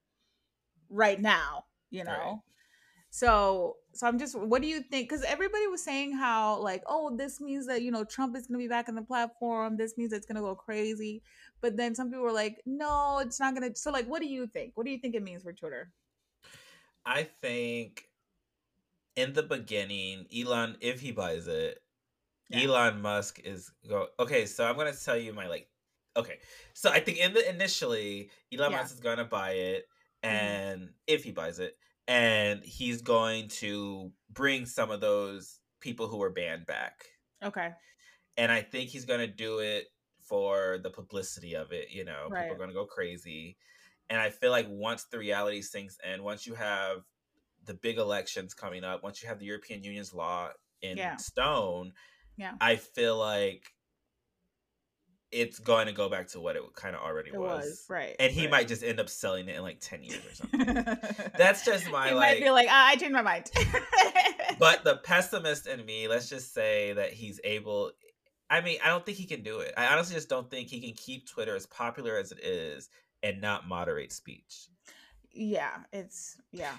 [0.92, 2.42] right now, you know.
[3.10, 5.08] So so I'm just what do you think?
[5.08, 8.58] Because everybody was saying how like, oh, this means that you know Trump is gonna
[8.58, 9.76] be back on the platform.
[9.76, 11.22] This means it's gonna go crazy.
[11.60, 13.76] But then some people were like, no, it's not gonna.
[13.76, 14.72] So like, what do you think?
[14.76, 15.90] What do you think it means for Twitter?
[17.04, 18.08] I think
[19.16, 21.82] in the beginning, Elon, if he buys it,
[22.48, 22.62] yeah.
[22.62, 24.08] Elon Musk is go.
[24.18, 25.68] Okay, so I'm gonna tell you my like.
[26.16, 26.38] Okay,
[26.74, 28.78] so I think in the initially, Elon yeah.
[28.78, 29.86] Musk is gonna buy it.
[30.22, 30.92] And mm-hmm.
[31.06, 31.74] if he buys it,
[32.08, 37.04] and he's going to bring some of those people who were banned back.
[37.42, 37.70] Okay.
[38.36, 39.86] And I think he's going to do it
[40.22, 41.88] for the publicity of it.
[41.90, 42.42] You know, right.
[42.42, 43.56] people are going to go crazy.
[44.10, 46.98] And I feel like once the reality sinks in, once you have
[47.64, 50.50] the big elections coming up, once you have the European Union's law
[50.82, 51.16] in yeah.
[51.16, 51.92] stone,
[52.36, 52.54] yeah.
[52.60, 53.64] I feel like
[55.32, 57.64] it's going to go back to what it kind of already it was.
[57.64, 57.86] was.
[57.88, 58.14] Right.
[58.20, 58.50] And he right.
[58.50, 60.74] might just end up selling it in like 10 years or something.
[61.38, 63.50] That's just my he like might be like, ah, I changed my mind.
[64.58, 67.92] but the pessimist in me, let's just say that he's able
[68.50, 69.72] I mean, I don't think he can do it.
[69.78, 72.90] I honestly just don't think he can keep Twitter as popular as it is
[73.22, 74.66] and not moderate speech.
[75.32, 76.74] Yeah, it's yeah.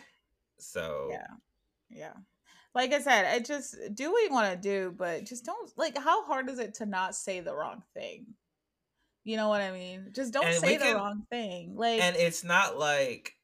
[0.59, 1.27] So Yeah.
[1.89, 2.13] Yeah
[2.75, 5.97] like I said, it just do what you want to do, but just don't like
[5.97, 8.25] how hard is it to not say the wrong thing?
[9.23, 10.09] You know what I mean?
[10.13, 11.75] Just don't and say the can, wrong thing.
[11.75, 13.35] Like And it's not like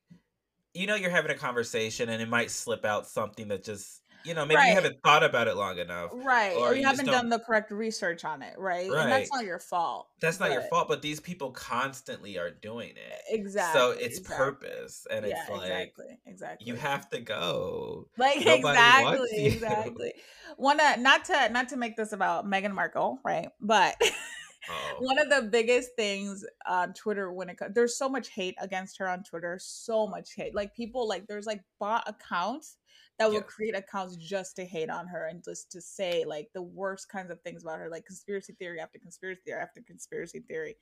[0.74, 4.34] you know you're having a conversation and it might slip out something that just you
[4.34, 4.70] know, maybe right.
[4.70, 6.12] you haven't thought about it long enough.
[6.14, 6.56] Right.
[6.56, 8.90] Or, or you, you haven't done the correct research on it, right?
[8.90, 9.04] right?
[9.04, 10.08] And that's not your fault.
[10.20, 13.22] That's not your fault, but these people constantly are doing it.
[13.30, 13.80] Exactly.
[13.80, 14.46] So it's exactly.
[14.46, 15.08] purpose.
[15.10, 16.20] And yeah, it's like exactly.
[16.26, 16.68] Exactly.
[16.68, 18.08] You have to go.
[18.18, 20.14] Like Nobody exactly, exactly.
[20.58, 23.50] Wanna not to not to make this about Meghan Markle, right?
[23.62, 23.96] But
[24.70, 24.98] Oh.
[25.00, 28.98] One of the biggest things on Twitter when it comes, there's so much hate against
[28.98, 30.54] her on Twitter, so much hate.
[30.54, 32.78] Like people, like there's like bot accounts
[33.18, 36.62] that will create accounts just to hate on her and just to say like the
[36.62, 40.76] worst kinds of things about her, like conspiracy theory after conspiracy theory after conspiracy theory.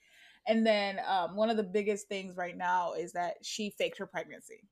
[0.47, 4.06] And then um, one of the biggest things right now is that she faked her
[4.06, 4.63] pregnancy.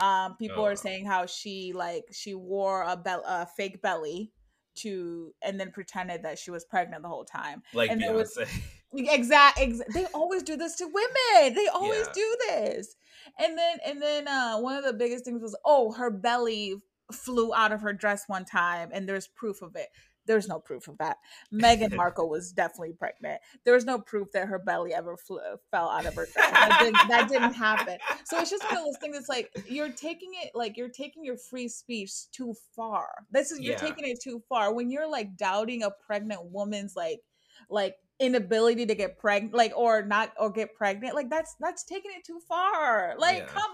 [0.00, 0.66] Um, people oh.
[0.66, 4.32] are saying how she like she wore a, be- a fake belly
[4.76, 7.62] to and then pretended that she was pregnant the whole time.
[7.72, 8.14] Like and Beyonce.
[8.14, 8.38] Was,
[8.94, 11.54] exact, exa- they always do this to women.
[11.54, 12.12] They always yeah.
[12.14, 12.96] do this.
[13.38, 16.76] And then and then uh one of the biggest things was oh her belly
[17.12, 19.88] flew out of her dress one time and there's proof of it.
[20.26, 21.18] There's no proof of that.
[21.52, 23.40] Meghan Markle was definitely pregnant.
[23.64, 26.26] There was no proof that her belly ever flew, uh, fell out of her.
[26.34, 27.98] That didn't, that didn't happen.
[28.24, 29.16] So it's just one of those things.
[29.16, 33.08] It's like you're taking it, like you're taking your free speech too far.
[33.30, 33.78] This is you're yeah.
[33.78, 37.20] taking it too far when you're like doubting a pregnant woman's like,
[37.68, 42.12] like inability to get pregnant like or not or get pregnant like that's that's taking
[42.16, 43.46] it too far like yeah.
[43.46, 43.72] come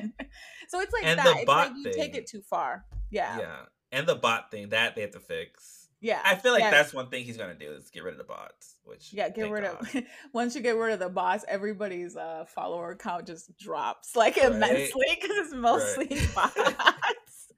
[0.00, 0.12] on
[0.68, 1.92] so it's like and that it's like you thing.
[1.92, 3.56] take it too far yeah yeah
[3.92, 7.08] and the bot thing that they have to fix yeah i feel like that's one
[7.08, 9.80] thing he's gonna do is get rid of the bots which yeah get rid God.
[9.94, 10.02] of
[10.32, 14.50] once you get rid of the bots everybody's uh follower count just drops like right?
[14.50, 16.54] immensely because it's mostly right.
[16.78, 17.52] bots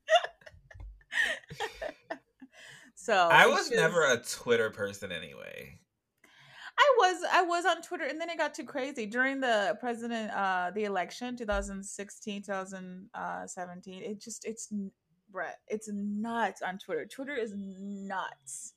[2.94, 3.74] so i was just...
[3.74, 5.78] never a twitter person anyway
[6.76, 10.32] I was I was on Twitter and then it got too crazy during the president
[10.32, 14.72] uh the election 2016 2017 it just it's
[15.68, 18.74] It's nuts on Twitter Twitter is nuts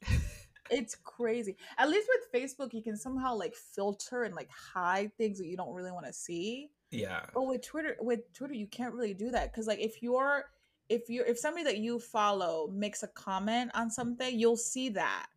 [0.69, 5.37] it's crazy at least with Facebook you can somehow like filter and like hide things
[5.37, 8.93] that you don't really want to see yeah but with Twitter with Twitter you can't
[8.93, 10.45] really do that cuz like if you're
[10.89, 15.27] if you're if somebody that you follow makes a comment on something you'll see that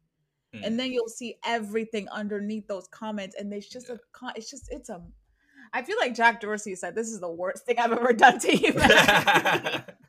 [0.54, 0.66] Mm.
[0.66, 3.96] And then you'll see everything underneath those comments, and it's just yeah.
[4.22, 5.00] a, it's just, it's a.
[5.72, 8.56] I feel like Jack Dorsey said, "This is the worst thing I've ever done to
[8.56, 8.72] you."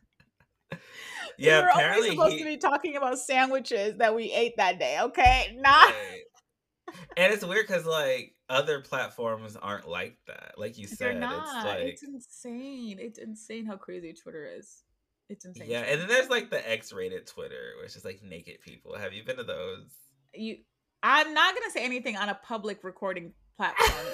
[1.38, 2.40] yeah, we were apparently only supposed he...
[2.40, 4.98] to be talking about sandwiches that we ate that day.
[5.02, 5.90] Okay, not.
[5.90, 6.96] Right.
[7.18, 10.54] and it's weird because like other platforms aren't like that.
[10.58, 12.98] Like you said, it's like it's insane.
[13.00, 14.84] It's insane how crazy Twitter is.
[15.30, 15.70] It's insane.
[15.70, 18.98] Yeah, and then there's like the X-rated Twitter, which is like naked people.
[18.98, 19.86] Have you been to those?
[20.34, 20.58] you
[21.04, 24.06] I'm not gonna say anything on a public recording platform.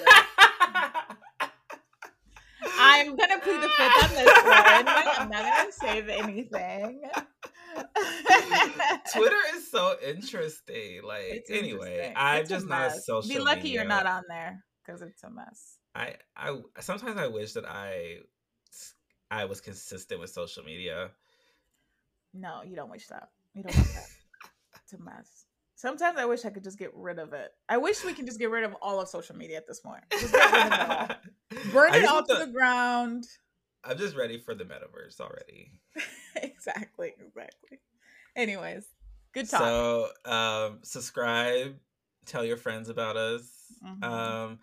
[2.98, 4.88] I'm gonna plead the fifth on this one.
[4.88, 7.02] I'm not gonna say anything.
[9.14, 11.02] Twitter is so interesting.
[11.04, 12.14] Like it's anyway, interesting.
[12.16, 13.28] I'm it's just not a social.
[13.28, 13.74] Be lucky media.
[13.74, 15.78] you're not on there because it's a mess.
[15.94, 18.18] I I sometimes I wish that I
[19.30, 21.10] I was consistent with social media.
[22.34, 23.28] No, you don't wish that.
[23.54, 24.06] You don't wish that.
[24.82, 25.44] it's a mess.
[25.78, 27.52] Sometimes I wish I could just get rid of it.
[27.68, 30.02] I wish we can just get rid of all of social media at this point.
[30.10, 31.70] Just get rid of it all.
[31.72, 33.24] Burn it all to the, the ground.
[33.84, 35.80] I'm just ready for the metaverse already.
[36.42, 37.78] exactly, exactly.
[38.34, 38.88] Anyways,
[39.32, 39.60] good talk.
[39.60, 41.76] So, um, subscribe,
[42.26, 43.48] tell your friends about us.
[43.86, 44.02] Mm-hmm.
[44.02, 44.58] Um,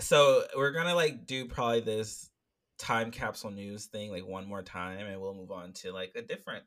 [0.00, 2.30] so we're gonna like do probably this
[2.78, 6.22] time capsule news thing like one more time, and we'll move on to like a
[6.22, 6.64] different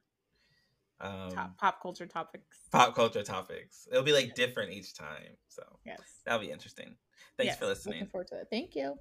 [0.99, 2.59] um Top, pop culture topics.
[2.71, 3.87] Pop culture topics.
[3.91, 5.37] It'll be like different each time.
[5.47, 6.95] So yes, that'll be interesting.
[7.37, 7.99] Thanks yes, for listening.
[7.99, 8.47] Looking forward to it.
[8.49, 8.95] Thank you.